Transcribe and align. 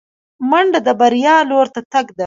منډه 0.49 0.79
د 0.87 0.89
بریا 0.99 1.35
لور 1.49 1.67
ته 1.73 1.81
تګ 1.93 2.05
دی 2.15 2.19